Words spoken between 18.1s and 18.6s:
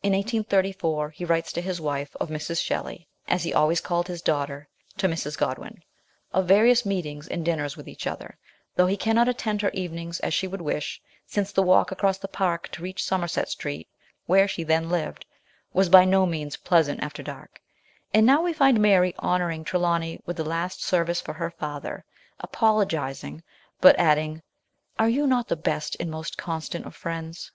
and now we